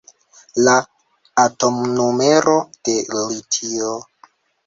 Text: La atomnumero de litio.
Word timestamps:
La 0.67 0.77
atomnumero 1.43 2.57
de 2.89 2.97
litio. 3.19 3.93